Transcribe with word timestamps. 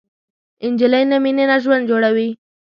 نجلۍ 0.71 1.03
له 1.11 1.17
مینې 1.23 1.45
نه 1.49 1.57
ژوند 1.63 1.83
جوړوي. 1.89 2.29